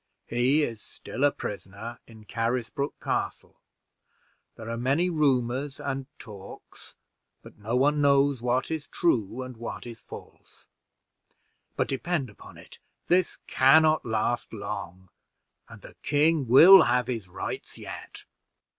"He 0.25 0.63
is 0.63 0.81
still 0.81 1.23
a 1.23 1.31
prisoner 1.31 1.99
in 2.07 2.25
Carisbrook 2.25 2.99
Castle. 2.99 3.55
There 4.55 4.67
are 4.67 4.75
many 4.75 5.11
rumors 5.11 5.79
and 5.79 6.07
talks, 6.17 6.95
but 7.43 7.59
no 7.59 7.75
one 7.75 8.01
knows 8.01 8.41
what 8.41 8.71
is 8.71 8.87
true 8.87 9.43
and 9.43 9.55
what 9.57 9.85
is 9.85 10.01
false; 10.01 10.65
but 11.75 11.87
depend 11.87 12.31
upon 12.31 12.57
it, 12.57 12.79
this 13.09 13.37
can 13.45 13.83
not 13.83 14.03
last 14.03 14.51
long, 14.51 15.09
and 15.69 15.83
the 15.83 15.93
king 16.01 16.47
will 16.47 16.81
have 16.81 17.05
his 17.05 17.27
rights 17.27 17.77
yet." 17.77 18.23